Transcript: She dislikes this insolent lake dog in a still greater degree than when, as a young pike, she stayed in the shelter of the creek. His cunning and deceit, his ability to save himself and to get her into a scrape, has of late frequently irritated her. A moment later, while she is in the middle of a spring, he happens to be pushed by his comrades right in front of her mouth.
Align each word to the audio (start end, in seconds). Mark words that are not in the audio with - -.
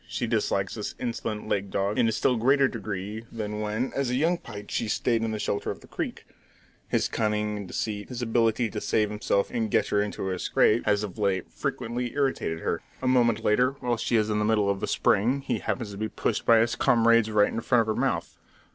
She 0.07 0.25
dislikes 0.25 0.73
this 0.73 0.95
insolent 0.99 1.47
lake 1.47 1.69
dog 1.69 1.99
in 1.99 2.07
a 2.07 2.11
still 2.11 2.35
greater 2.35 2.67
degree 2.67 3.23
than 3.31 3.59
when, 3.59 3.93
as 3.93 4.09
a 4.09 4.15
young 4.15 4.39
pike, 4.39 4.71
she 4.71 4.87
stayed 4.87 5.23
in 5.23 5.29
the 5.29 5.37
shelter 5.37 5.69
of 5.69 5.81
the 5.81 5.87
creek. 5.87 6.25
His 6.87 7.07
cunning 7.07 7.55
and 7.55 7.67
deceit, 7.67 8.09
his 8.09 8.19
ability 8.23 8.71
to 8.71 8.81
save 8.81 9.11
himself 9.11 9.51
and 9.51 9.65
to 9.69 9.77
get 9.77 9.89
her 9.89 10.01
into 10.01 10.31
a 10.31 10.39
scrape, 10.39 10.87
has 10.87 11.03
of 11.03 11.19
late 11.19 11.51
frequently 11.51 12.13
irritated 12.15 12.61
her. 12.61 12.81
A 13.03 13.07
moment 13.07 13.43
later, 13.43 13.73
while 13.73 13.95
she 13.97 14.15
is 14.15 14.31
in 14.31 14.39
the 14.39 14.43
middle 14.45 14.71
of 14.71 14.81
a 14.81 14.87
spring, 14.87 15.41
he 15.41 15.59
happens 15.59 15.91
to 15.91 15.97
be 15.97 16.09
pushed 16.09 16.47
by 16.47 16.57
his 16.57 16.75
comrades 16.75 17.29
right 17.29 17.53
in 17.53 17.61
front 17.61 17.81
of 17.81 17.87
her 17.95 17.95
mouth. 17.95 18.39